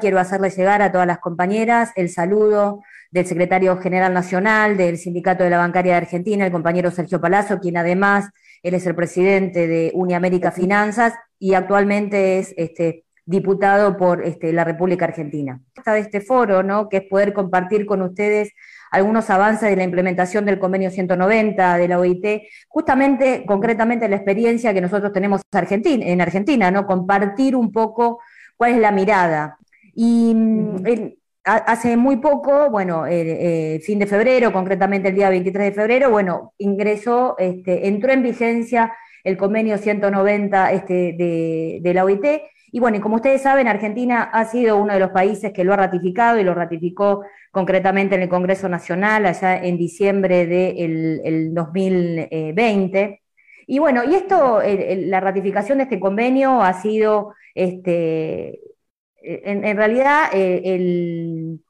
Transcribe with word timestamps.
quiero 0.00 0.18
hacerle 0.18 0.50
llegar 0.50 0.82
a 0.82 0.90
todas 0.90 1.06
las 1.06 1.18
compañeras 1.18 1.92
el 1.94 2.10
saludo 2.10 2.82
del 3.10 3.26
secretario 3.26 3.76
general 3.78 4.12
nacional 4.12 4.76
del 4.76 4.98
Sindicato 4.98 5.44
de 5.44 5.50
la 5.50 5.58
Bancaria 5.58 5.92
de 5.92 5.98
Argentina, 5.98 6.44
el 6.44 6.52
compañero 6.52 6.90
Sergio 6.90 7.20
Palazzo, 7.20 7.60
quien 7.60 7.76
además 7.76 8.28
él 8.62 8.74
es 8.74 8.86
el 8.86 8.94
presidente 8.94 9.66
de 9.66 9.92
Uniamérica 9.94 10.50
Finanzas 10.50 11.14
y 11.38 11.54
actualmente 11.54 12.38
es 12.38 12.52
este, 12.56 13.04
diputado 13.24 13.96
por 13.96 14.24
este, 14.24 14.52
la 14.52 14.64
República 14.64 15.04
Argentina. 15.04 15.60
Está 15.74 15.92
de 15.92 16.00
este 16.00 16.20
foro, 16.20 16.62
¿no? 16.62 16.88
que 16.88 16.98
es 16.98 17.02
poder 17.04 17.32
compartir 17.32 17.86
con 17.86 18.02
ustedes 18.02 18.52
algunos 18.90 19.30
avances 19.30 19.70
de 19.70 19.76
la 19.76 19.84
implementación 19.84 20.44
del 20.44 20.58
convenio 20.58 20.90
190 20.90 21.78
de 21.78 21.88
la 21.88 22.00
OIT, 22.00 22.42
justamente, 22.68 23.44
concretamente 23.46 24.08
la 24.08 24.16
experiencia 24.16 24.74
que 24.74 24.80
nosotros 24.80 25.12
tenemos 25.12 25.40
en 25.52 26.20
Argentina, 26.20 26.70
¿no? 26.70 26.86
Compartir 26.86 27.54
un 27.54 27.70
poco 27.70 28.20
cuál 28.56 28.72
es 28.72 28.78
la 28.78 28.90
mirada. 28.90 29.58
Y 30.00 30.32
mm, 30.32 30.84
hace 31.42 31.96
muy 31.96 32.18
poco, 32.18 32.70
bueno, 32.70 33.04
eh, 33.08 33.80
fin 33.84 33.98
de 33.98 34.06
febrero, 34.06 34.52
concretamente 34.52 35.08
el 35.08 35.16
día 35.16 35.28
23 35.28 35.64
de 35.64 35.72
febrero, 35.72 36.08
bueno, 36.08 36.54
ingresó, 36.58 37.34
este, 37.36 37.88
entró 37.88 38.12
en 38.12 38.22
vigencia 38.22 38.92
el 39.24 39.36
convenio 39.36 39.76
190 39.76 40.70
este, 40.70 41.14
de, 41.18 41.80
de 41.82 41.94
la 41.94 42.04
OIT, 42.04 42.24
y 42.70 42.78
bueno, 42.78 42.98
y 42.98 43.00
como 43.00 43.16
ustedes 43.16 43.42
saben, 43.42 43.66
Argentina 43.66 44.22
ha 44.22 44.44
sido 44.44 44.76
uno 44.76 44.94
de 44.94 45.00
los 45.00 45.10
países 45.10 45.52
que 45.52 45.64
lo 45.64 45.72
ha 45.72 45.76
ratificado 45.76 46.38
y 46.38 46.44
lo 46.44 46.54
ratificó 46.54 47.24
concretamente 47.50 48.14
en 48.14 48.22
el 48.22 48.28
Congreso 48.28 48.68
Nacional 48.68 49.26
allá 49.26 49.56
en 49.60 49.78
diciembre 49.78 50.46
del 50.46 51.52
2020. 51.54 53.20
Y 53.66 53.78
bueno, 53.80 54.04
y 54.04 54.14
esto, 54.14 54.60
la 54.62 55.18
ratificación 55.18 55.78
de 55.78 55.84
este 55.84 55.98
convenio 55.98 56.62
ha 56.62 56.74
sido, 56.74 57.34
este, 57.52 58.60
en, 59.28 59.76
realidad, 59.76 60.30
eh, 60.32 60.62
el, 60.64 61.60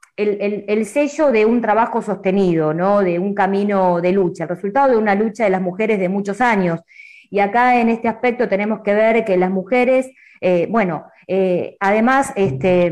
el, 0.68 0.86
sello 0.86 1.32
de 1.32 1.44
un 1.44 1.60
trabajo 1.60 2.02
sostenido, 2.02 2.72
¿no? 2.72 3.00
de 3.00 3.18
un 3.18 3.34
camino 3.34 4.00
de 4.00 4.12
lucha, 4.12 4.44
el 4.44 4.50
resultado 4.50 4.92
de 4.92 4.96
una 4.96 5.14
lucha 5.14 5.44
de 5.44 5.50
las 5.50 5.60
mujeres 5.60 5.98
de 5.98 6.08
muchos 6.08 6.40
años. 6.40 6.80
Y 7.30 7.40
acá 7.40 7.80
en 7.80 7.88
este 7.88 8.08
aspecto 8.08 8.48
tenemos 8.48 8.80
que 8.82 8.94
ver 8.94 9.24
que 9.24 9.36
las 9.36 9.50
mujeres 9.50 10.08
eh, 10.40 10.66
bueno, 10.70 11.06
eh, 11.26 11.76
además 11.80 12.32
este, 12.36 12.90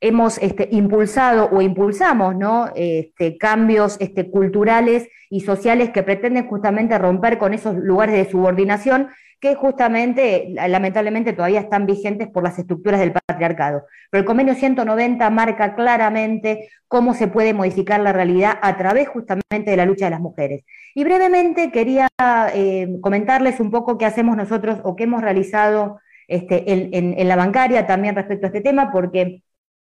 hemos 0.00 0.38
este, 0.38 0.68
impulsado 0.72 1.48
o 1.52 1.62
impulsamos 1.62 2.34
¿no? 2.34 2.70
este, 2.74 3.38
cambios 3.38 3.96
este, 4.00 4.30
culturales 4.30 5.08
y 5.30 5.40
sociales 5.40 5.90
que 5.90 6.02
pretenden 6.02 6.48
justamente 6.48 6.98
romper 6.98 7.38
con 7.38 7.54
esos 7.54 7.76
lugares 7.76 8.16
de 8.16 8.30
subordinación 8.30 9.08
que 9.42 9.56
justamente, 9.56 10.54
lamentablemente, 10.54 11.32
todavía 11.32 11.58
están 11.58 11.84
vigentes 11.84 12.28
por 12.28 12.44
las 12.44 12.60
estructuras 12.60 13.00
del 13.00 13.10
patriarcado. 13.10 13.86
Pero 14.08 14.20
el 14.20 14.24
convenio 14.24 14.54
190 14.54 15.28
marca 15.30 15.74
claramente 15.74 16.68
cómo 16.86 17.12
se 17.12 17.26
puede 17.26 17.52
modificar 17.52 17.98
la 17.98 18.12
realidad 18.12 18.56
a 18.62 18.76
través 18.76 19.08
justamente 19.08 19.72
de 19.72 19.76
la 19.76 19.84
lucha 19.84 20.04
de 20.04 20.12
las 20.12 20.20
mujeres. 20.20 20.64
Y 20.94 21.02
brevemente 21.02 21.72
quería 21.72 22.06
eh, 22.54 22.86
comentarles 23.00 23.58
un 23.58 23.72
poco 23.72 23.98
qué 23.98 24.06
hacemos 24.06 24.36
nosotros 24.36 24.78
o 24.84 24.94
qué 24.94 25.04
hemos 25.04 25.22
realizado 25.22 25.98
este, 26.34 26.64
en, 26.98 27.28
la 27.28 27.36
bancaria 27.36 27.86
también 27.86 28.14
respecto 28.14 28.46
a 28.46 28.48
este 28.48 28.60
tema, 28.60 28.90
porque 28.90 29.42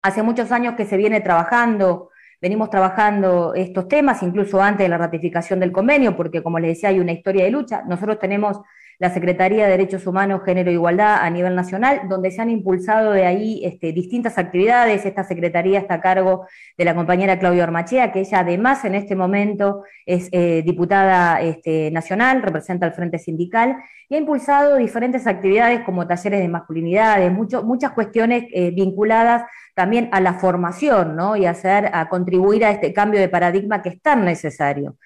hace 0.02 0.22
muchos 0.22 0.50
años 0.52 0.74
que 0.74 0.86
se 0.86 0.96
viene 0.96 1.20
trabajando, 1.20 2.10
venimos 2.40 2.70
trabajando 2.70 3.54
estos 3.54 3.88
temas, 3.88 4.22
incluso 4.22 4.62
antes 4.62 4.84
de 4.84 4.88
la 4.88 4.98
ratificación 4.98 5.60
del 5.60 5.72
convenio, 5.72 6.16
porque 6.16 6.42
como 6.42 6.58
les 6.58 6.76
decía, 6.76 6.88
hay 6.88 7.00
una 7.00 7.12
historia 7.12 7.44
de 7.44 7.50
lucha. 7.50 7.82
Nosotros 7.86 8.18
tenemos 8.18 8.60
la 9.00 9.08
Secretaría 9.08 9.64
de 9.64 9.70
Derechos 9.70 10.06
Humanos, 10.06 10.42
Género 10.44 10.70
e 10.70 10.74
Igualdad 10.74 11.22
a 11.22 11.30
nivel 11.30 11.56
nacional, 11.56 12.02
donde 12.06 12.30
se 12.30 12.42
han 12.42 12.50
impulsado 12.50 13.12
de 13.12 13.24
ahí 13.24 13.62
este, 13.64 13.92
distintas 13.92 14.36
actividades. 14.36 15.06
Esta 15.06 15.24
Secretaría 15.24 15.78
está 15.78 15.94
a 15.94 16.00
cargo 16.02 16.46
de 16.76 16.84
la 16.84 16.94
compañera 16.94 17.38
Claudia 17.38 17.64
Ormachea, 17.64 18.12
que 18.12 18.20
ella 18.20 18.40
además 18.40 18.84
en 18.84 18.94
este 18.94 19.16
momento 19.16 19.84
es 20.04 20.28
eh, 20.32 20.62
diputada 20.66 21.40
este, 21.40 21.90
nacional, 21.90 22.42
representa 22.42 22.84
al 22.84 22.92
Frente 22.92 23.18
Sindical, 23.18 23.74
y 24.10 24.16
ha 24.16 24.18
impulsado 24.18 24.76
diferentes 24.76 25.26
actividades 25.26 25.80
como 25.80 26.06
talleres 26.06 26.40
de 26.40 26.48
masculinidades, 26.48 27.32
muchas 27.32 27.92
cuestiones 27.92 28.44
eh, 28.52 28.70
vinculadas 28.70 29.44
también 29.74 30.10
a 30.12 30.20
la 30.20 30.34
formación, 30.34 31.16
¿no? 31.16 31.36
Y 31.36 31.46
hacer, 31.46 31.88
a 31.94 32.06
contribuir 32.10 32.66
a 32.66 32.70
este 32.70 32.92
cambio 32.92 33.18
de 33.18 33.30
paradigma 33.30 33.80
que 33.80 33.88
es 33.88 34.02
tan 34.02 34.26
necesario. 34.26 34.96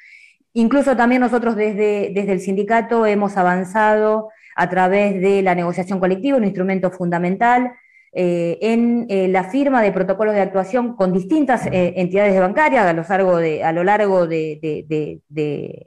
Incluso 0.55 0.97
también 0.97 1.21
nosotros 1.21 1.57
desde, 1.57 2.11
desde 2.15 2.33
el 2.33 2.41
sindicato 2.41 3.07
hemos 3.07 3.37
avanzado 3.37 4.31
a 4.57 4.71
través 4.71 5.21
de 5.21 5.43
la 5.43 5.55
negociación 5.55 5.99
colectiva, 5.99 6.39
un 6.39 6.45
instrumento 6.45 6.91
fundamental, 6.91 7.73
eh, 8.17 8.59
en 8.61 9.07
eh, 9.09 9.27
la 9.27 9.43
firma 9.43 9.83
de 9.83 9.91
protocolos 9.91 10.35
de 10.35 10.41
actuación 10.41 10.95
con 10.95 11.13
distintas 11.13 11.67
eh, 11.67 11.95
entidades 11.97 12.39
bancarias 12.39 12.87
a 12.87 12.93
lo 12.93 13.03
largo 13.03 13.39
de, 13.39 13.65
a 13.65 13.73
lo 13.73 13.83
largo 13.83 14.29
de, 14.29 15.21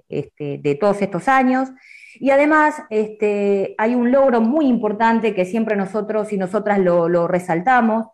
este, 0.10 0.76
todos 0.76 1.02
estos 1.02 1.30
años. 1.30 1.70
Y 2.16 2.32
además 2.32 2.84
este, 2.90 3.76
hay 3.78 3.96
un 3.96 4.12
logro 4.12 4.42
muy 4.42 4.66
importante 4.66 5.34
que 5.34 5.46
siempre 5.46 5.78
nosotros 5.78 6.34
y 6.34 6.38
nosotras 6.38 6.80
lo, 6.80 7.08
lo 7.08 7.30
resaltamos, 7.30 8.08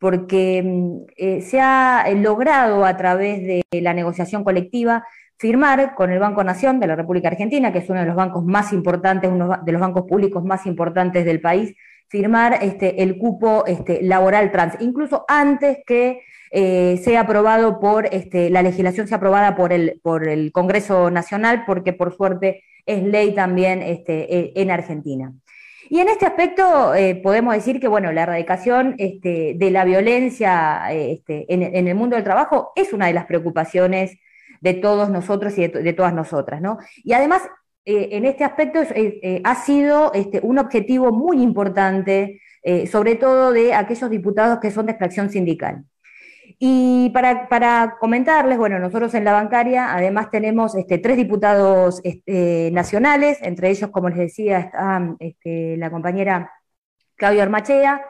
porque 0.00 0.62
mm, 0.64 1.40
se 1.40 1.60
ha 1.60 2.04
logrado 2.16 2.84
a 2.84 2.96
través 2.96 3.40
de 3.46 3.62
la 3.80 3.94
negociación 3.94 4.42
colectiva 4.42 5.04
firmar 5.40 5.94
con 5.94 6.12
el 6.12 6.18
Banco 6.18 6.44
Nación 6.44 6.78
de 6.80 6.86
la 6.86 6.94
República 6.94 7.28
Argentina, 7.28 7.72
que 7.72 7.78
es 7.78 7.88
uno 7.88 8.00
de 8.00 8.06
los 8.06 8.14
bancos 8.14 8.44
más 8.44 8.74
importantes, 8.74 9.30
uno 9.30 9.58
de 9.64 9.72
los 9.72 9.80
bancos 9.80 10.04
públicos 10.06 10.44
más 10.44 10.66
importantes 10.66 11.24
del 11.24 11.40
país, 11.40 11.74
firmar 12.08 12.58
este, 12.60 13.02
el 13.02 13.16
cupo 13.16 13.64
este, 13.66 14.02
laboral 14.02 14.52
trans, 14.52 14.74
incluso 14.80 15.24
antes 15.28 15.78
que 15.86 16.20
eh, 16.50 17.00
sea 17.02 17.20
aprobado 17.20 17.80
por 17.80 18.06
este, 18.12 18.50
la 18.50 18.60
legislación 18.60 19.08
sea 19.08 19.16
aprobada 19.16 19.56
por 19.56 19.72
el, 19.72 20.52
Congreso 20.52 21.10
Nacional, 21.10 21.64
porque 21.66 21.94
por 21.94 22.14
suerte 22.14 22.62
es 22.84 23.02
ley 23.02 23.34
también 23.34 23.80
este, 23.80 24.36
e, 24.36 24.52
en 24.56 24.70
Argentina. 24.70 25.32
Y 25.88 26.00
en 26.00 26.08
este 26.08 26.26
aspecto 26.26 26.94
eh, 26.94 27.14
podemos 27.14 27.54
decir 27.54 27.80
que 27.80 27.88
bueno, 27.88 28.12
la 28.12 28.24
erradicación 28.24 28.94
este, 28.98 29.54
de 29.56 29.70
la 29.70 29.84
violencia 29.84 30.82
en, 30.90 31.62
en, 31.62 31.88
el 31.88 31.94
mundo 31.94 32.16
del 32.16 32.24
trabajo 32.24 32.72
es 32.76 32.92
una 32.92 33.06
de 33.06 33.14
las 33.14 33.24
preocupaciones 33.24 34.18
de 34.60 34.74
todos 34.74 35.10
nosotros 35.10 35.56
y 35.58 35.66
de, 35.66 35.92
todas 35.92 36.14
nosotras, 36.14 36.60
¿no? 36.60 36.78
Y 37.02 37.12
además, 37.14 37.42
eh, 37.84 38.10
en 38.12 38.26
este 38.26 38.44
aspecto 38.44 38.80
eh, 38.94 39.40
ha 39.42 39.54
sido 39.54 40.12
este, 40.12 40.40
un 40.42 40.58
objetivo 40.58 41.12
muy 41.12 41.42
importante, 41.42 42.40
eh, 42.62 42.86
sobre 42.86 43.16
todo 43.16 43.52
de 43.52 43.74
aquellos 43.74 44.10
diputados 44.10 44.58
que 44.60 44.70
son 44.70 44.86
de 44.86 44.92
extracción 44.92 45.30
sindical. 45.30 45.84
Y 46.58 47.10
para, 47.14 47.96
comentarles, 47.98 48.58
bueno, 48.58 48.78
nosotros 48.78 49.14
en 49.14 49.24
la 49.24 49.32
bancaria 49.32 49.94
además 49.94 50.30
tenemos 50.30 50.74
este, 50.74 50.98
tres 50.98 51.16
diputados 51.16 52.00
este, 52.04 52.70
nacionales, 52.72 53.38
entre 53.40 53.70
ellos, 53.70 53.90
como 53.90 54.10
les 54.10 54.18
decía, 54.18 54.58
está 54.58 55.16
la 55.54 55.90
compañera 55.90 56.52
Claudia 57.16 57.44
Ormachea, 57.44 58.02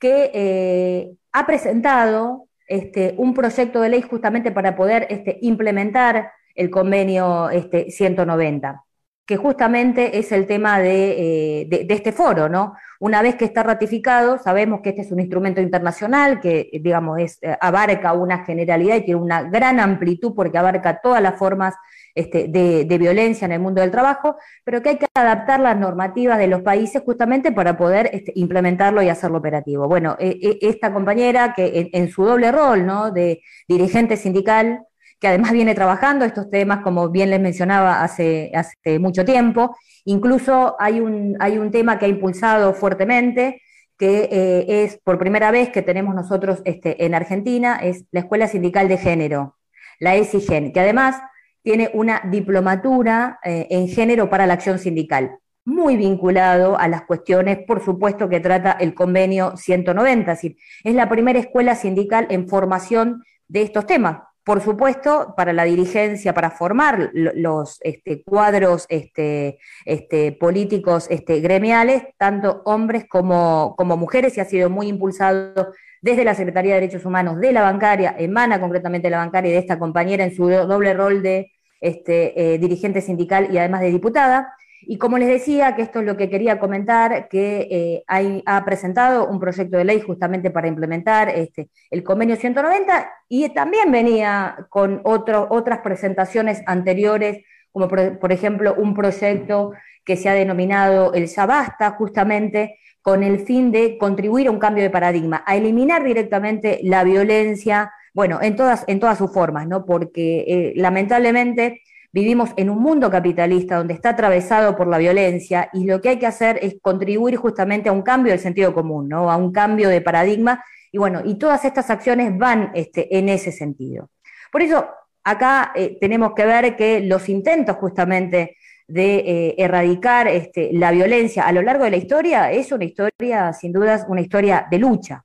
que 0.00 1.14
ha 1.32 1.46
presentado 1.46 2.48
este, 2.66 3.14
un 3.18 3.34
proyecto 3.34 3.80
de 3.80 3.88
ley 3.88 4.02
justamente 4.02 4.50
para 4.50 4.76
poder 4.76 5.06
este, 5.10 5.38
implementar 5.42 6.32
el 6.54 6.70
convenio 6.70 7.50
este, 7.50 7.90
190, 7.90 8.84
que 9.26 9.36
justamente 9.36 10.18
es 10.18 10.32
el 10.32 10.46
tema 10.46 10.82
eh, 10.82 11.66
de, 11.68 11.86
este 11.88 12.12
foro, 12.12 12.48
¿no? 12.48 12.74
Una 13.00 13.22
vez 13.22 13.34
que 13.36 13.44
está 13.44 13.62
ratificado, 13.62 14.38
sabemos 14.38 14.80
que 14.80 14.90
este 14.90 15.02
es 15.02 15.12
un 15.12 15.20
instrumento 15.20 15.60
internacional 15.60 16.40
que, 16.40 16.70
digamos, 16.80 17.18
eh, 17.20 17.56
abarca 17.60 18.12
una 18.12 18.44
generalidad 18.44 18.96
y 18.96 19.04
tiene 19.04 19.20
una 19.20 19.42
gran 19.42 19.80
amplitud 19.80 20.34
porque 20.34 20.58
abarca 20.58 21.00
todas 21.02 21.22
las 21.22 21.38
formas 21.38 21.74
este, 22.14 22.46
de, 22.48 22.98
violencia 22.98 23.44
en 23.44 23.52
el 23.52 23.60
mundo 23.60 23.80
del 23.80 23.90
trabajo, 23.90 24.36
pero 24.62 24.80
que 24.82 24.90
hay 24.90 24.98
que 24.98 25.06
adaptar 25.14 25.58
las 25.58 25.76
normativas 25.76 26.38
de 26.38 26.46
los 26.46 26.62
países 26.62 27.02
justamente 27.04 27.50
para 27.50 27.76
poder 27.76 28.08
este, 28.12 28.32
implementarlo 28.36 29.02
y 29.02 29.08
hacerlo 29.08 29.38
operativo. 29.38 29.88
Bueno, 29.88 30.16
e, 30.20 30.38
e, 30.40 30.58
esta 30.68 30.92
compañera 30.92 31.54
que 31.54 31.90
en, 31.92 32.10
su 32.10 32.24
doble 32.24 32.52
rol 32.52 32.86
¿no? 32.86 33.10
de 33.10 33.42
dirigente 33.66 34.16
sindical, 34.16 34.84
que 35.18 35.26
además 35.26 35.50
viene 35.52 35.74
trabajando 35.74 36.24
estos 36.24 36.50
temas, 36.50 36.82
como 36.82 37.08
bien 37.10 37.30
les 37.30 37.40
mencionaba, 37.40 38.04
hace, 38.04 38.52
mucho 39.00 39.24
tiempo, 39.24 39.76
incluso 40.04 40.76
hay 40.78 41.00
un, 41.00 41.36
hay 41.40 41.58
un 41.58 41.72
tema 41.72 41.98
que 41.98 42.04
ha 42.06 42.08
impulsado 42.08 42.74
fuertemente, 42.74 43.60
que 43.98 44.28
eh, 44.30 44.84
es 44.84 45.00
por 45.02 45.18
primera 45.18 45.50
vez 45.50 45.70
que 45.70 45.82
tenemos 45.82 46.14
nosotros 46.14 46.62
este, 46.64 47.04
en 47.04 47.14
Argentina, 47.14 47.78
es 47.82 48.04
la 48.12 48.20
Escuela 48.20 48.46
Sindical 48.46 48.86
de 48.86 48.98
Género, 48.98 49.56
la 49.98 50.14
ESIGEN, 50.14 50.72
que 50.72 50.80
además 50.80 51.16
tiene 51.64 51.90
una 51.94 52.20
diplomatura 52.30 53.40
eh, 53.42 53.66
en 53.70 53.88
género 53.88 54.28
para 54.28 54.46
la 54.46 54.52
acción 54.52 54.78
sindical, 54.78 55.38
muy 55.64 55.96
vinculado 55.96 56.78
a 56.78 56.86
las 56.88 57.02
cuestiones, 57.02 57.58
por 57.66 57.82
supuesto, 57.82 58.28
que 58.28 58.38
trata 58.38 58.72
el 58.72 58.94
convenio 58.94 59.56
190, 59.56 60.30
es 60.30 60.38
decir, 60.38 60.56
es 60.84 60.94
la 60.94 61.08
primera 61.08 61.38
escuela 61.38 61.74
sindical 61.74 62.26
en 62.28 62.48
formación 62.48 63.24
de 63.48 63.62
estos 63.62 63.86
temas. 63.86 64.18
Por 64.44 64.60
supuesto, 64.60 65.32
para 65.38 65.54
la 65.54 65.64
dirigencia, 65.64 66.34
para 66.34 66.50
formar 66.50 67.08
los 67.14 67.78
este, 67.80 68.22
cuadros 68.22 68.84
este, 68.90 69.58
este, 69.86 70.32
políticos 70.32 71.08
gremiales, 71.26 72.02
tanto 72.18 72.60
hombres 72.66 73.06
como, 73.08 73.74
mujeres, 73.96 74.36
y 74.36 74.40
ha 74.40 74.44
sido 74.44 74.68
muy 74.68 74.88
impulsado 74.88 75.72
desde 76.02 76.24
la 76.24 76.34
Secretaría 76.34 76.74
de 76.74 76.82
Derechos 76.82 77.06
Humanos 77.06 77.40
de 77.40 77.52
la 77.52 77.62
bancaria, 77.62 78.14
emana 78.18 78.60
concretamente 78.60 79.08
la 79.08 79.16
bancaria 79.16 79.48
y 79.48 79.54
de 79.54 79.60
esta 79.60 79.78
compañera 79.78 80.24
en 80.24 80.36
su 80.36 80.46
doble 80.46 80.92
rol 80.92 81.22
de 81.22 81.53
este, 81.84 82.54
eh, 82.54 82.58
dirigente 82.58 83.02
sindical 83.02 83.48
y 83.52 83.58
además 83.58 83.82
de 83.82 83.90
diputada. 83.90 84.54
Y 84.86 84.96
como 84.98 85.18
les 85.18 85.28
decía, 85.28 85.76
que 85.76 85.82
esto 85.82 86.00
es 86.00 86.06
lo 86.06 86.16
que 86.16 86.30
quería 86.30 86.58
comentar, 86.58 87.28
que 87.28 87.68
eh, 87.70 88.42
ha 88.46 88.64
presentado 88.64 89.28
un 89.28 89.38
proyecto 89.38 89.76
de 89.76 89.84
ley 89.84 90.00
justamente 90.00 90.50
para 90.50 90.68
implementar 90.68 91.28
este, 91.28 91.68
el 91.90 92.02
convenio 92.02 92.36
190 92.36 93.10
y 93.28 93.48
también 93.50 93.92
venía 93.92 94.56
con 94.70 95.00
otras 95.04 95.78
presentaciones 95.80 96.62
anteriores, 96.66 97.44
como 97.70 97.88
por, 97.88 98.32
ejemplo 98.32 98.74
un 98.76 98.94
proyecto 98.94 99.72
que 100.04 100.16
se 100.16 100.28
ha 100.28 100.34
denominado 100.34 101.12
el 101.12 101.26
Ya 101.26 101.46
Basta, 101.46 101.90
justamente 101.92 102.78
con 103.02 103.22
el 103.22 103.40
fin 103.40 103.70
de 103.72 103.98
contribuir 103.98 104.48
a 104.48 104.50
un 104.50 104.58
cambio 104.58 104.82
de 104.82 104.90
paradigma, 104.90 105.44
a 105.46 105.56
eliminar 105.56 106.02
directamente 106.02 106.80
la 106.82 107.04
violencia, 107.04 107.90
bueno, 108.14 108.38
en 108.40 108.56
todas, 108.56 108.84
en 108.86 109.00
todas 109.00 109.18
sus 109.18 109.30
formas, 109.32 109.66
¿no? 109.66 109.84
Porque 109.84 110.44
eh, 110.48 110.72
lamentablemente 110.76 111.82
Vivimos 112.14 112.50
en 112.56 112.70
un 112.70 112.78
mundo 112.78 113.10
capitalista 113.10 113.74
donde 113.74 113.94
está 113.94 114.10
atravesado 114.10 114.76
por 114.76 114.86
la 114.86 114.98
violencia 114.98 115.68
y 115.72 115.84
lo 115.84 116.00
que 116.00 116.10
hay 116.10 116.18
que 116.20 116.28
hacer 116.28 116.60
es 116.62 116.76
contribuir 116.80 117.34
justamente 117.34 117.88
a 117.88 117.92
un 117.92 118.02
cambio 118.02 118.30
del 118.30 118.38
sentido 118.38 118.72
común, 118.72 119.08
¿no? 119.08 119.32
a 119.32 119.36
un 119.36 119.50
cambio 119.50 119.88
de 119.88 120.00
paradigma. 120.00 120.62
Y 120.92 120.98
bueno, 120.98 121.22
y 121.24 121.40
todas 121.40 121.64
estas 121.64 121.90
acciones 121.90 122.38
van 122.38 122.70
este, 122.76 123.18
en 123.18 123.28
ese 123.28 123.50
sentido. 123.50 124.10
Por 124.52 124.62
eso, 124.62 124.86
acá 125.24 125.72
eh, 125.74 125.98
tenemos 126.00 126.34
que 126.36 126.46
ver 126.46 126.76
que 126.76 127.00
los 127.00 127.28
intentos 127.28 127.78
justamente 127.78 128.58
de 128.86 129.16
eh, 129.16 129.54
erradicar 129.58 130.28
este, 130.28 130.70
la 130.72 130.92
violencia 130.92 131.44
a 131.44 131.50
lo 131.50 131.62
largo 131.62 131.82
de 131.82 131.90
la 131.90 131.96
historia 131.96 132.52
es 132.52 132.70
una 132.70 132.84
historia, 132.84 133.52
sin 133.52 133.72
dudas, 133.72 134.06
una 134.06 134.20
historia 134.20 134.68
de 134.70 134.78
lucha. 134.78 135.24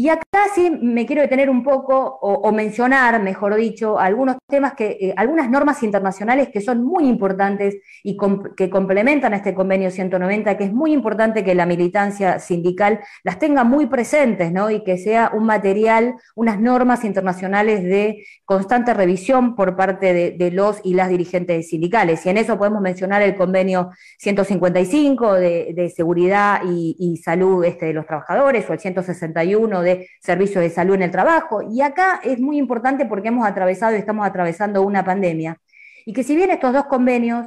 Y 0.00 0.10
acá 0.10 0.44
sí 0.54 0.70
me 0.70 1.06
quiero 1.06 1.22
detener 1.22 1.50
un 1.50 1.64
poco 1.64 2.20
o, 2.22 2.52
mencionar, 2.52 3.20
mejor 3.20 3.56
dicho, 3.56 3.98
algunos 3.98 4.36
temas 4.46 4.74
que, 4.74 4.96
eh, 5.00 5.14
algunas 5.16 5.50
normas 5.50 5.82
internacionales 5.82 6.50
que 6.52 6.60
son 6.60 6.84
muy 6.84 7.08
importantes 7.08 7.78
y 8.04 8.16
que 8.56 8.70
complementan 8.70 9.32
a 9.32 9.38
este 9.38 9.54
convenio 9.54 9.90
190, 9.90 10.56
que 10.56 10.62
es 10.62 10.72
muy 10.72 10.92
importante 10.92 11.42
que 11.42 11.56
la 11.56 11.66
militancia 11.66 12.38
sindical 12.38 13.00
las 13.24 13.40
tenga 13.40 13.64
muy 13.64 13.86
presentes, 13.86 14.52
¿no? 14.52 14.70
Y 14.70 14.84
que 14.84 14.98
sea 14.98 15.32
un 15.34 15.46
material, 15.46 16.14
unas 16.36 16.60
normas 16.60 17.02
internacionales 17.02 17.82
de 17.82 18.24
constante 18.44 18.94
revisión 18.94 19.56
por 19.56 19.74
parte 19.74 20.14
de, 20.30 20.50
los 20.52 20.80
y 20.84 20.94
las 20.94 21.08
dirigentes 21.08 21.70
sindicales. 21.70 22.24
Y 22.24 22.28
en 22.28 22.38
eso 22.38 22.56
podemos 22.56 22.80
mencionar 22.80 23.22
el 23.22 23.34
convenio 23.34 23.90
155 24.18 25.34
de, 25.34 25.92
seguridad 25.94 26.60
y, 26.64 27.20
salud 27.24 27.64
este, 27.64 27.86
de 27.86 27.94
los 27.94 28.06
trabajadores 28.06 28.70
o 28.70 28.72
el 28.72 28.78
161 28.78 29.82
de 29.82 29.87
servicios 30.20 30.62
de 30.62 30.70
salud 30.70 30.94
en 30.94 31.02
el 31.02 31.10
trabajo. 31.10 31.62
Y 31.62 31.80
acá 31.80 32.20
es 32.22 32.38
muy 32.40 32.58
importante 32.58 33.06
porque 33.06 33.28
hemos 33.28 33.46
atravesado 33.46 33.94
y 33.94 33.98
estamos 33.98 34.26
atravesando 34.26 34.82
una 34.82 35.04
pandemia. 35.04 35.58
Y 36.06 36.12
que 36.12 36.22
si 36.22 36.34
bien 36.36 36.50
estos 36.50 36.72
dos 36.72 36.86
convenios 36.86 37.46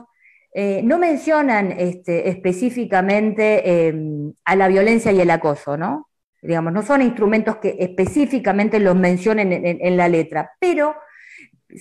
eh, 0.54 0.82
no 0.84 1.00
mencionan 1.00 1.72
este, 1.72 2.30
específicamente 2.30 3.88
em, 3.88 4.34
a 4.44 4.56
la 4.56 4.68
violencia 4.68 5.12
y 5.12 5.22
el 5.22 5.30
acoso, 5.32 5.78
¿no? 5.78 6.10
Digamos, 6.42 6.74
no 6.74 6.82
son 6.82 7.02
instrumentos 7.02 7.58
que 7.58 7.78
específicamente 7.80 8.80
los 8.80 8.96
mencionen 8.96 9.54
en, 9.54 9.98
la 9.98 10.10
letra, 10.10 10.54
pero 10.60 10.96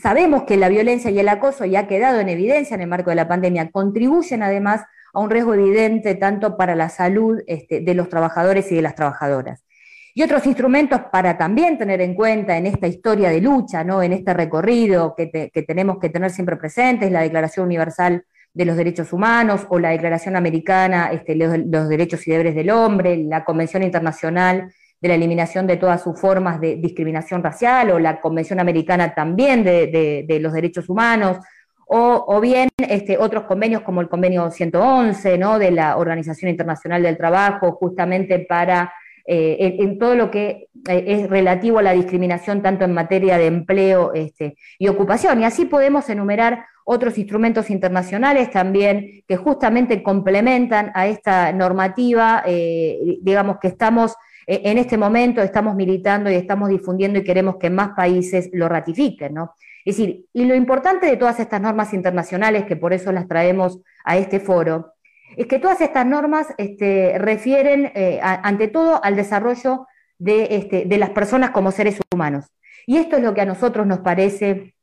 sabemos 0.03 0.43
que 0.43 0.59
la 0.59 0.69
violencia 0.69 1.11
y 1.11 1.19
el 1.19 1.31
acoso, 1.31 1.65
ya 1.65 1.81
ha 1.81 1.89
quedado 1.89 2.21
en 2.21 2.29
evidencia 2.29 2.75
en 2.75 2.83
el 2.83 2.87
marco 2.87 3.09
de 3.09 3.17
la 3.17 3.27
pandemia, 3.27 3.71
contribuyen 3.71 4.43
además 4.43 4.83
a 5.15 5.21
un 5.21 5.31
riesgo 5.31 5.55
evidente 5.55 6.15
tanto 6.15 6.59
para 6.59 6.75
la 6.75 6.91
salud 6.91 7.41
este, 7.47 7.81
de 7.81 7.95
los 7.95 8.11
trabajadores 8.11 8.71
y 8.71 8.77
de 8.77 8.83
las 8.83 8.95
trabajadoras. 8.95 9.65
Y 10.15 10.23
otros 10.23 10.47
instrumentos 10.47 11.01
para 11.13 11.39
también 11.39 11.79
tener 11.79 12.01
en 12.01 12.15
cuenta 12.15 12.57
en 12.57 12.67
esta 12.67 12.87
historia 12.87 13.31
de 13.31 13.41
lucha, 13.41 13.85
¿no? 13.85 14.03
en 14.03 14.13
este 14.13 14.35
recorrido 14.35 15.15
que, 15.17 15.51
tenemos 15.67 15.99
que 15.99 16.09
tener 16.09 16.31
siempre 16.31 16.57
presentes, 16.57 17.13
la 17.13 17.23
Declaración 17.23 17.67
Universal 17.67 18.25
de 18.53 18.65
los 18.65 18.77
Derechos 18.77 19.13
Humanos 19.13 19.67
o 19.69 19.79
la 19.79 19.91
Declaración 19.91 20.35
Americana 20.35 21.11
este, 21.13 21.37
los, 21.37 21.57
los 21.67 21.89
Derechos 21.89 22.27
y 22.27 22.33
Deberes 22.33 22.55
del 22.55 22.71
Hombre, 22.71 23.17
la 23.17 23.45
Convención 23.45 23.83
Internacional 23.83 24.73
de 25.01 25.09
la 25.09 25.15
Eliminación 25.15 25.67
de 25.67 25.77
todas 25.77 26.03
sus 26.03 26.21
formas 26.21 26.61
de 26.61 26.77
discriminación 26.77 27.43
racial 27.43 27.91
o 27.91 27.99
la 27.99 28.21
Convención 28.21 28.61
Americana 28.61 29.15
también 29.15 29.65
de, 29.65 30.39
los 30.41 30.53
Derechos 30.53 30.89
Humanos, 30.89 31.39
o, 31.93 32.41
bien 32.41 32.69
este, 32.77 33.19
otros 33.19 33.45
convenios 33.45 33.83
como 33.83 34.01
el 34.01 34.09
convenio 34.09 34.49
111 34.51 35.39
¿no? 35.39 35.59
de 35.59 35.73
la 35.73 35.97
Organización 35.97 36.51
Internacional 36.51 37.03
del 37.03 37.17
Trabajo, 37.17 37.73
justamente 37.73 38.39
para 38.41 38.93
eh, 39.33 39.77
en, 39.79 39.97
todo 39.97 40.17
lo 40.17 40.29
que 40.29 40.71
eh, 40.89 41.05
es 41.07 41.31
relativo 41.31 41.79
a 41.79 41.83
la 41.83 41.93
discriminación 41.93 42.63
tanto 42.63 42.85
en 42.85 42.93
materia 42.93 43.39
de 43.39 43.47
empleo 43.47 44.13
este, 44.13 44.57
y 44.77 44.89
ocupación. 44.89 45.41
Y 45.41 45.45
así 45.45 45.67
podemos 45.67 46.11
enumerar 46.11 46.65
otros 46.85 47.17
instrumentos 47.17 47.71
internacionales 47.71 48.51
también 48.51 49.23
que 49.29 49.37
justamente 49.37 50.03
complementan 50.03 50.91
a 50.97 51.07
esta 51.07 51.53
normativa, 51.53 52.43
eh, 52.45 53.19
digamos 53.23 53.59
que 53.61 53.69
estamos 53.69 54.17
en 54.49 54.79
este 54.79 54.99
momento, 54.99 55.41
estamos 55.43 55.77
militando 55.77 56.29
y 56.29 56.35
estamos 56.35 56.69
difundiendo 56.69 57.21
y 57.21 57.23
queremos 57.23 57.55
que 57.57 57.71
más 57.71 57.91
países 57.91 58.51
lo 58.53 58.69
ratifiquen, 58.69 59.35
¿no? 59.35 59.55
Es 59.85 59.97
decir, 59.97 60.25
y 60.33 60.45
lo 60.45 60.57
importante 60.57 61.07
de 61.07 61.17
todas 61.17 61.39
estas 61.39 61.61
normas 61.61 61.95
internacionales, 61.95 62.65
que 62.65 62.75
por 62.75 62.93
eso 62.93 63.13
las 63.13 63.29
traemos 63.29 63.79
a 64.05 64.17
este 64.17 64.41
foro, 64.41 64.95
es 65.37 65.47
que 65.47 65.59
todas 65.59 65.81
estas 65.81 66.07
normas 66.07 66.49
este, 66.59 67.19
refieren 67.19 67.93
eh, 67.95 68.21
ante 68.23 68.69
todo 68.69 69.03
al 69.03 69.17
desarrollo 69.17 69.87
este, 70.19 70.85
de, 70.85 70.99
las 70.99 71.11
personas 71.11 71.51
como 71.51 71.71
seres 71.71 71.99
humanos. 72.13 72.47
Y 72.87 72.99
esto 72.99 73.17
es 73.17 73.23
lo 73.23 73.35
que 73.35 73.41
a 73.41 73.47
nosotros 73.47 73.87
nos 73.87 74.01
parece 74.01 74.75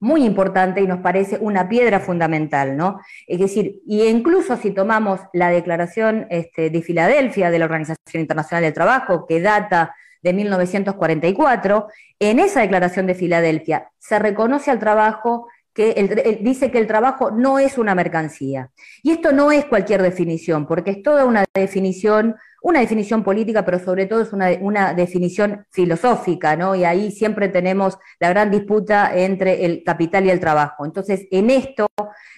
muy 0.00 0.24
importante 0.24 0.80
y 0.80 0.86
nos 0.86 1.00
parece 1.00 1.38
una 1.40 1.68
piedra 1.68 2.00
fundamental, 2.00 2.76
¿no? 2.76 3.00
Es 3.26 3.38
decir, 3.38 3.80
y 3.86 4.04
incluso 4.04 4.56
si 4.56 4.70
tomamos 4.70 5.20
la 5.32 5.48
declaración 5.50 6.26
este, 6.30 6.70
de 6.70 6.82
Filadelfia 6.82 7.50
de 7.50 7.58
la 7.58 7.64
Organización 7.64 8.20
Internacional 8.20 8.62
del 8.62 8.72
Trabajo, 8.74 9.26
que 9.26 9.40
data 9.40 9.94
de 10.22 10.32
1944, 10.32 11.88
en 12.18 12.38
esa 12.38 12.60
declaración 12.60 13.06
de 13.06 13.14
Filadelfia 13.14 13.90
se 13.98 14.18
reconoce 14.18 14.70
al 14.70 14.78
trabajo 14.78 15.48
que 15.76 16.38
dice 16.40 16.70
que 16.70 16.78
el 16.78 16.86
trabajo 16.86 17.30
no 17.30 17.58
es 17.58 17.76
una 17.76 17.94
mercancía. 17.94 18.70
Y 19.02 19.10
esto 19.10 19.30
no 19.32 19.52
es 19.52 19.66
cualquier 19.66 20.00
definición, 20.00 20.66
porque 20.66 20.90
es 20.90 21.02
toda 21.02 21.26
una 21.26 21.44
definición, 21.52 22.34
una 22.62 22.80
definición 22.80 23.22
política, 23.22 23.62
pero 23.62 23.78
sobre 23.78 24.06
todo 24.06 24.22
es 24.22 24.32
una, 24.32 24.94
definición 24.94 25.66
filosófica, 25.70 26.56
¿no? 26.56 26.74
Y 26.74 26.84
ahí 26.84 27.10
siempre 27.10 27.50
tenemos 27.50 27.98
la 28.18 28.30
gran 28.30 28.50
disputa 28.50 29.14
entre 29.14 29.66
el 29.66 29.84
capital 29.84 30.24
y 30.24 30.30
el 30.30 30.40
trabajo. 30.40 30.86
Entonces, 30.86 31.26
en 31.30 31.50
esto, 31.50 31.88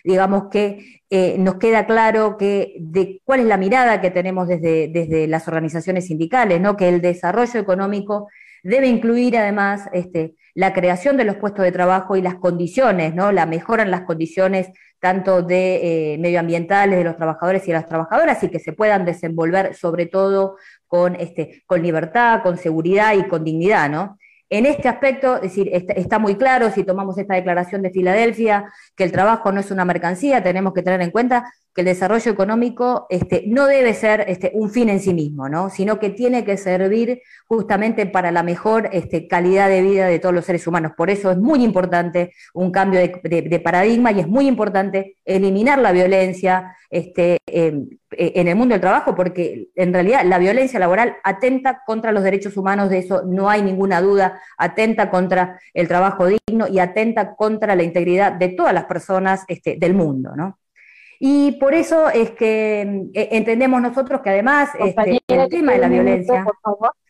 digamos 0.03 0.49
que 0.51 1.03
eh, 1.09 1.37
nos 1.39 1.59
queda 1.59 1.87
claro 1.87 2.37
que 2.39 2.75
de 2.81 3.21
cuál 3.25 3.39
es 3.41 3.47
la 3.47 3.57
mirada 3.57 4.01
que 4.01 4.11
tenemos 4.11 4.49
desde, 4.49 4.89
desde 4.89 5.29
las 5.29 5.47
organizaciones 5.47 6.07
sindicales, 6.07 6.61
¿no? 6.61 6.77
Que 6.77 6.89
el 6.89 7.01
desarrollo 7.01 7.61
económico 7.61 8.27
debe 8.69 8.87
incluir 8.87 9.37
además 9.37 9.89
este, 9.93 10.35
la 10.55 10.73
creación 10.73 11.17
de 11.17 11.25
los 11.25 11.37
puestos 11.37 11.65
de 11.65 11.73
trabajo 11.73 12.17
y 12.17 12.23
las 12.23 12.35
condiciones, 12.35 13.15
¿no? 13.15 13.33
La 13.33 13.47
mejora 13.47 13.83
en 13.83 13.91
las 13.91 14.03
condiciones 14.03 14.69
tanto 15.01 15.43
de 15.43 16.15
eh, 16.15 16.19
medioambientales 16.19 16.99
de 16.99 17.05
los 17.05 17.17
trabajadores 17.17 17.63
y 17.65 17.69
de 17.69 17.75
las 17.75 17.87
trabajadoras 17.87 18.43
y 18.43 18.49
que 18.49 18.59
se 18.59 18.73
puedan 18.73 19.05
desenvolver 19.05 19.75
sobre 19.75 20.07
todo 20.07 20.57
con, 20.87 21.15
este, 21.15 21.63
con 21.67 21.83
libertad, 21.83 22.43
con 22.43 22.59
seguridad 22.59 23.15
y 23.15 23.23
con 23.25 23.45
dignidad, 23.45 23.89
¿no? 23.89 24.19
En 24.51 24.65
este 24.65 24.89
aspecto, 24.89 25.37
es 25.37 25.43
decir, 25.43 25.71
está, 25.73 26.19
muy 26.19 26.37
claro 26.37 26.71
si 26.71 26.83
tomamos 26.83 27.19
esta 27.19 27.35
declaración 27.35 27.83
de 27.83 27.91
Filadelfia, 27.91 28.73
que 28.97 29.05
el 29.05 29.13
trabajo 29.13 29.53
no 29.53 29.61
es 29.61 29.71
una 29.71 29.85
mercancía, 29.85 30.43
tenemos 30.43 30.73
que 30.73 30.83
tener 30.83 31.03
en 31.03 31.11
cuenta 31.11 31.53
que 31.79 31.83
el 31.83 31.87
desarrollo 31.87 32.33
económico 32.33 33.07
este, 33.09 33.45
no 33.47 33.69
debe 33.69 33.95
ser 33.95 34.25
este, 34.27 34.51
un 34.53 34.69
fin 34.69 34.89
en 34.89 34.99
sí 34.99 35.15
mismo, 35.15 35.49
¿no? 35.49 35.71
sino 35.71 36.01
que 36.01 36.11
tiene 36.11 36.45
que 36.45 36.57
servir 36.57 37.23
justamente 37.47 38.05
para 38.07 38.33
la 38.33 38.43
mejor 38.43 38.89
este, 38.91 39.29
calidad 39.29 39.69
de 39.69 39.83
vida 39.83 40.09
de 40.09 40.19
todos 40.19 40.35
los 40.35 40.45
seres 40.45 40.67
humanos. 40.67 40.95
Por 40.97 41.09
eso 41.09 41.31
es 41.31 41.39
muy 41.39 41.63
importante 41.63 42.33
un 42.53 42.73
cambio 42.73 42.99
de, 42.99 43.61
paradigma 43.61 44.11
y 44.11 44.19
es 44.19 44.27
muy 44.27 44.49
importante 44.49 45.19
eliminar 45.25 45.79
la 45.79 45.93
violencia 45.93 46.77
este, 46.91 47.39
en 47.47 48.49
el 48.49 48.57
mundo 48.57 48.73
del 48.73 48.81
trabajo, 48.81 49.15
porque 49.15 49.69
en 49.77 49.93
realidad 49.93 50.25
la 50.25 50.39
violencia 50.39 50.81
laboral 50.81 51.15
atenta 51.23 51.83
contra 51.87 52.11
los 52.11 52.25
derechos 52.25 52.57
humanos, 52.57 52.91
de 52.91 52.99
eso 52.99 53.23
no 53.25 53.49
hay 53.49 53.63
ninguna 53.63 54.01
duda, 54.01 54.41
atenta 54.57 55.11
contra 55.11 55.61
el 55.75 55.87
trabajo 55.87 56.27
digno 56.27 56.67
y 56.67 56.81
atenta 56.81 57.37
contra 57.37 57.77
la 57.77 57.85
integridad 57.85 58.33
de 58.33 58.49
todas 58.49 58.75
las 58.75 58.87
personas 58.87 59.45
este, 59.47 59.77
del 59.79 59.95
mundo, 59.95 60.35
¿no? 60.35 60.58
Y 61.21 61.53
por 61.53 61.75
eso 61.75 62.09
es 62.11 62.31
que 62.31 63.09
eh, 63.13 63.29
entendemos 63.33 63.83
nosotros 63.83 64.21
que 64.23 64.31
además 64.31 64.71
este, 64.79 65.21
el 65.27 65.49
tema 65.49 65.73
de 65.73 65.79
la 65.79 65.89
violencia, 65.89 66.47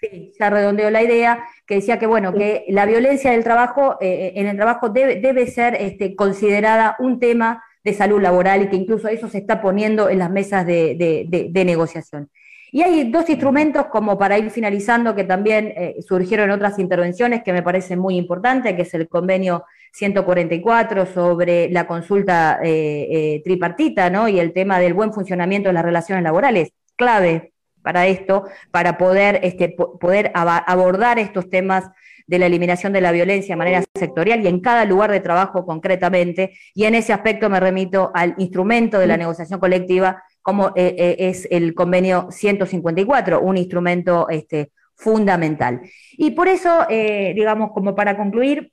sí, 0.00 0.33
ya 0.38 0.49
redondeó 0.49 0.91
la 0.91 1.03
idea, 1.03 1.45
que 1.67 1.77
decía 1.77 1.99
que 1.99 2.07
bueno, 2.07 2.33
que 2.33 2.65
la 2.69 2.87
violencia 2.87 3.33
del 3.33 3.45
trabajo, 3.45 3.99
eh, 4.00 4.33
en 4.37 4.47
el 4.47 4.57
trabajo 4.57 4.88
debe, 4.88 5.21
debe 5.21 5.47
ser 5.47 5.75
este, 5.75 6.17
considerada 6.17 6.97
un 7.00 7.21
tema 7.21 7.62
de 7.85 7.93
salud 7.93 8.21
laboral 8.21 8.62
y 8.62 8.69
que 8.69 8.77
incluso 8.77 9.09
eso 9.09 9.29
se 9.29 9.38
está 9.38 9.61
poniendo 9.61 10.09
en 10.09 10.19
las 10.19 10.31
mesas 10.31 10.67
de, 10.67 11.50
negociación. 11.67 12.31
Y 12.73 12.83
hay 12.83 13.11
dos 13.11 13.29
instrumentos 13.29 13.87
como 13.87 14.19
para 14.19 14.38
ir 14.38 14.50
finalizando 14.50 15.15
que 15.15 15.25
también 15.25 15.73
eh, 15.77 15.97
surgieron 16.07 16.50
en 16.50 16.57
otras 16.57 16.79
intervenciones 16.79 17.43
que 17.43 17.53
me 17.53 17.62
parecen 17.62 17.99
muy 17.99 18.17
importantes, 18.17 18.75
que 18.75 18.83
es 18.83 18.95
el 18.95 19.09
convenio 19.09 19.65
144 19.99 21.07
sobre 21.07 21.69
la 21.71 21.87
consulta 21.87 22.61
eh, 22.62 23.09
eh, 23.11 23.43
tripartita, 23.45 24.11
¿no? 24.11 24.28
Y 24.28 24.38
el 24.38 24.52
tema 24.52 24.78
del 24.78 24.95
buen 24.95 25.12
funcionamiento 25.12 25.69
de 25.69 25.73
las 25.73 25.85
relaciones 25.85 26.23
laborales, 26.23 26.71
clave 26.97 27.52
para 27.83 28.07
esto, 28.07 28.45
para 28.71 28.97
poder, 28.97 29.40
este, 29.43 29.71
poder 29.71 30.31
abordar 30.35 31.19
estos 31.19 31.50
temas 31.50 31.85
de 32.28 32.38
la 32.38 32.47
eliminación 32.47 32.93
de 32.93 33.00
la 33.00 33.11
violencia 33.11 33.55
de 33.55 33.59
manera 33.59 33.83
sectorial 33.95 34.43
y 34.43 34.49
en 34.49 34.61
cada 34.61 34.85
lugar 34.85 35.11
de 35.11 35.21
trabajo 35.21 35.64
concretamente. 35.64 36.52
Y 36.75 36.85
en 36.85 36.95
ese 36.95 37.12
aspecto 37.12 37.49
me 37.49 37.59
remito 37.59 38.12
al 38.14 38.35
instrumento 38.38 38.99
de 38.99 39.07
la 39.07 39.17
negociación 39.17 39.59
colectiva 39.59 40.23
como 40.43 40.69
eh, 40.76 40.95
eh, 40.99 41.17
es 41.19 41.49
el 41.50 41.75
convenio 41.75 42.28
154, 42.31 43.40
un 43.40 43.57
instrumento 43.57 44.28
este, 44.28 44.73
fundamental. 44.95 45.81
Y 46.12 46.33
por 46.33 46.49
eso, 46.49 46.87
eh, 46.88 47.33
digamos, 47.35 47.73
como 47.73 47.95
para 47.95 48.17
concluir, 48.17 48.73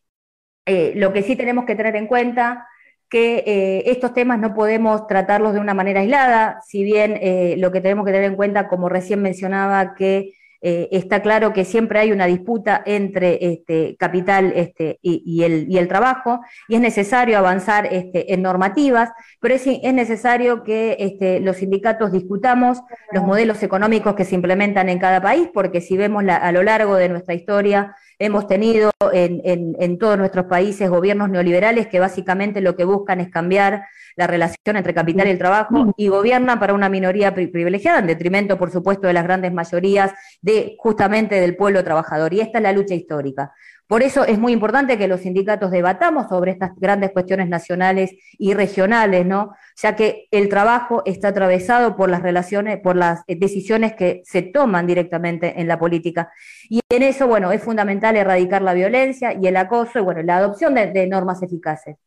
lo 0.65 1.13
que 1.13 1.24
sí 1.24 1.36
tenemos 1.36 1.65
que 1.65 1.75
tener 1.75 1.95
en 1.95 2.07
cuenta 2.07 2.67
que 3.10 3.84
estos 3.86 4.13
temas 4.13 4.39
no 4.39 4.53
podemos 4.53 5.07
tratarlos 5.07 5.53
de 5.53 5.60
una 5.60 5.74
manera 5.74 6.01
aislada, 6.01 6.60
si 6.65 6.84
bien 6.84 7.19
lo 7.60 7.72
que 7.72 7.81
tenemos 7.81 8.05
que 8.05 8.12
tener 8.12 8.31
en 8.31 8.36
cuenta, 8.36 8.67
como 8.67 8.89
recién 8.89 9.22
mencionaba, 9.22 9.93
que 9.93 10.34
eh, 10.67 10.89
está 10.98 11.22
claro 11.22 11.53
que 11.53 11.63
siempre 11.63 12.00
hay 12.00 12.12
una 12.12 12.25
disputa 12.25 12.81
entre 12.88 13.38
este, 13.39 13.95
capital 13.98 14.51
este, 14.55 14.98
y, 15.00 15.43
el, 15.43 15.88
trabajo, 15.88 16.41
y 16.67 16.74
es 16.74 16.81
necesario 16.81 17.38
avanzar 17.38 17.88
este, 17.93 18.34
en 18.34 18.41
normativas, 18.41 19.12
pero 19.39 19.53
es, 19.53 19.67
necesario 19.93 20.63
que 20.63 21.39
los 21.43 21.57
sindicatos 21.57 22.12
discutamos 22.12 22.81
los 23.12 23.24
modelos 23.24 23.62
económicos 23.62 24.15
que 24.15 24.25
se 24.25 24.34
implementan 24.34 24.89
en 24.89 24.98
cada 24.98 25.22
país, 25.22 25.50
porque 25.53 25.81
si 25.81 25.98
vemos 25.98 26.24
a 26.27 26.51
lo 26.51 26.63
largo 26.63 26.95
de 26.95 27.10
nuestra 27.10 27.36
historia, 27.36 27.95
hemos 28.19 28.48
tenido 28.48 28.91
en 29.12 29.98
todos 29.98 30.17
nuestros 30.17 30.45
países 30.45 30.89
gobiernos 30.89 31.29
neoliberales 31.29 31.88
que 31.88 32.00
básicamente 32.00 32.62
lo 32.62 32.75
que 32.75 32.86
buscan 32.86 33.19
es 33.19 33.29
cambiar 33.29 33.86
la 34.15 34.27
relación 34.27 34.77
entre 34.77 34.93
capital 34.93 35.27
y 35.27 35.31
el 35.31 35.38
trabajo 35.38 35.93
y 35.98 36.07
gobierna 36.07 36.60
para 36.60 36.74
una 36.74 36.89
minoría 36.89 37.34
privilegiada, 37.34 38.00
en 38.00 38.07
detrimento, 38.07 38.57
por 38.57 38.72
supuesto, 38.72 39.07
de 39.07 39.13
las 39.13 39.24
grandes 39.24 39.51
mayorías 39.51 40.13
de 40.41 40.75
justamente 40.79 41.36
del 41.36 41.55
pueblo 41.55 41.84
trabajador. 41.84 42.34
Y 42.34 42.39
esta 42.39 42.60
es 42.60 42.63
la 42.63 42.72
lucha 42.72 42.93
histórica. 42.93 43.53
Por 43.88 44.01
eso 44.01 44.25
es 44.25 44.39
muy 44.39 44.51
importante 44.51 44.98
que 44.98 45.08
los 45.08 45.22
sindicatos 45.22 45.70
debatamos 45.70 46.27
sobre 46.27 46.51
estas 46.51 46.72
grandes 46.77 47.12
cuestiones 47.12 47.48
nacionales 47.50 48.15
y 48.39 48.54
regionales, 48.54 49.25
¿no? 49.25 49.54
Ya 49.82 49.96
que 49.96 50.27
el 50.32 50.50
trabajo 50.50 51.04
está 51.06 51.27
atravesado 51.27 51.96
por 51.96 52.10
las 52.10 52.24
relaciones, 52.24 52.80
por 52.80 52.96
las 52.96 53.22
decisiones 53.27 53.94
que 53.94 54.22
se 54.25 54.42
toman 54.42 54.88
directamente 54.88 55.62
en 55.62 55.68
la 55.68 55.77
política. 55.77 56.32
Y 56.70 56.82
en 56.89 57.04
eso, 57.04 57.27
bueno, 57.27 57.51
es 57.51 57.62
fundamental 57.62 58.15
erradicar 58.15 58.62
la 58.62 58.74
violencia 58.74 59.34
y 59.34 59.46
el 59.46 59.58
acoso 59.58 60.00
y, 60.00 60.01
bueno, 60.01 60.24
la 60.24 60.38
adopción 60.38 60.74
de 60.74 61.08
normas 61.08 61.44
eficaces. 61.44 61.98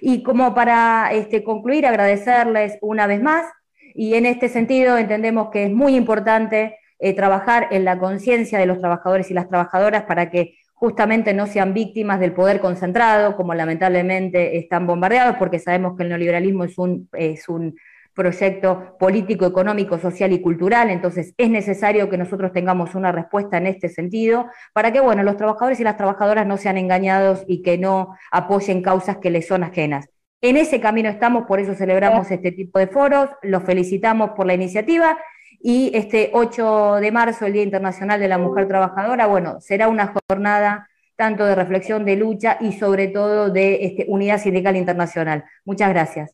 Y 0.00 0.22
como 0.22 0.54
para 0.54 1.10
este, 1.12 1.42
concluir, 1.42 1.86
agradecerles 1.86 2.78
una 2.80 3.06
vez 3.06 3.22
más 3.22 3.46
y 3.94 4.14
en 4.14 4.26
este 4.26 4.48
sentido 4.48 4.98
entendemos 4.98 5.48
que 5.50 5.64
es 5.64 5.72
muy 5.72 5.96
importante 5.96 6.78
eh, 6.98 7.14
trabajar 7.14 7.68
en 7.70 7.84
la 7.84 7.98
conciencia 7.98 8.58
de 8.58 8.66
los 8.66 8.78
trabajadores 8.78 9.30
y 9.30 9.34
las 9.34 9.48
trabajadoras 9.48 10.04
para 10.04 10.30
que 10.30 10.54
justamente 10.76 11.32
no 11.32 11.46
sean 11.46 11.72
víctimas 11.72 12.20
del 12.20 12.32
poder 12.32 12.60
concentrado, 12.60 13.34
como 13.34 13.54
lamentablemente 13.54 14.58
están 14.58 14.86
bombardeados, 14.86 15.36
porque 15.38 15.58
sabemos 15.58 15.96
que 15.96 16.02
el 16.02 16.10
neoliberalismo 16.10 16.64
es 16.64 16.76
un, 16.76 17.08
es 17.14 17.48
un 17.48 17.76
proyecto 18.14 18.96
político, 18.98 19.46
económico, 19.46 19.98
social 19.98 20.32
y 20.32 20.40
cultural, 20.40 20.90
entonces 20.90 21.34
es 21.38 21.50
necesario 21.50 22.10
que 22.10 22.18
nosotros 22.18 22.52
tengamos 22.52 22.94
una 22.94 23.10
respuesta 23.10 23.56
en 23.56 23.66
este 23.66 23.88
sentido 23.88 24.46
para 24.74 24.92
que, 24.92 25.00
bueno, 25.00 25.22
los 25.22 25.38
trabajadores 25.38 25.80
y 25.80 25.84
las 25.84 25.96
trabajadoras 25.96 26.46
no 26.46 26.58
sean 26.58 26.76
engañados 26.76 27.44
y 27.46 27.62
que 27.62 27.78
no 27.78 28.14
apoyen 28.30 28.82
causas 28.82 29.16
que 29.16 29.30
les 29.30 29.46
son 29.46 29.64
ajenas. 29.64 30.08
En 30.42 30.58
ese 30.58 30.80
camino 30.80 31.08
estamos, 31.08 31.44
por 31.46 31.58
eso 31.58 31.74
celebramos 31.74 32.30
este 32.30 32.52
tipo 32.52 32.78
de 32.78 32.86
foros, 32.86 33.30
los 33.42 33.62
felicitamos 33.62 34.30
por 34.30 34.46
la 34.46 34.54
iniciativa 34.54 35.16
y 35.60 35.90
este 35.94 36.30
8 36.32 36.96
de 36.96 37.12
marzo, 37.12 37.46
el 37.46 37.52
Día 37.52 37.62
Internacional 37.62 38.20
de 38.20 38.28
la 38.28 38.38
Mujer 38.38 38.68
Trabajadora, 38.68 39.26
bueno, 39.26 39.60
será 39.60 39.88
una 39.88 40.12
jornada 40.28 40.88
tanto 41.16 41.44
de 41.44 41.54
reflexión, 41.54 42.04
de 42.04 42.16
lucha 42.16 42.58
y 42.60 42.72
sobre 42.72 43.08
todo 43.08 43.50
de 43.50 43.84
este, 43.84 44.04
unidad 44.08 44.38
sindical 44.38 44.76
internacional. 44.76 45.44
Muchas 45.64 45.88
gracias. 45.90 46.32